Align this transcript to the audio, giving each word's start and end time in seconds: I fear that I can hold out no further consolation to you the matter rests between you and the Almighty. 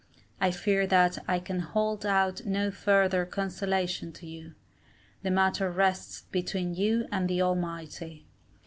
I 0.39 0.49
fear 0.49 0.87
that 0.87 1.19
I 1.27 1.37
can 1.37 1.59
hold 1.59 2.07
out 2.07 2.43
no 2.43 2.71
further 2.71 3.23
consolation 3.23 4.11
to 4.13 4.25
you 4.25 4.55
the 5.21 5.29
matter 5.29 5.69
rests 5.71 6.23
between 6.31 6.73
you 6.73 7.05
and 7.11 7.29
the 7.29 7.43
Almighty. 7.43 8.25